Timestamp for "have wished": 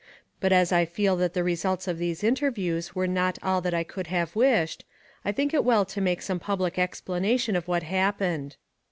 4.07-4.83